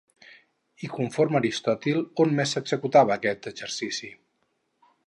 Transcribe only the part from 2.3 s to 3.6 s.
més s'executava aquest